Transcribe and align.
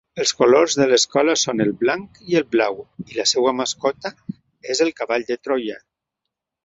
Els 0.21 0.31
colors 0.37 0.75
de 0.79 0.87
l'escola 0.91 1.35
són 1.41 1.61
el 1.65 1.73
blanc 1.83 2.17
i 2.33 2.39
el 2.41 2.47
blau, 2.55 2.79
i 3.11 3.19
la 3.19 3.27
seva 3.33 3.53
mascota 3.59 4.13
és 4.77 4.83
el 4.87 4.93
cavall 5.03 5.27
de 5.31 5.39
Troia. 5.49 5.79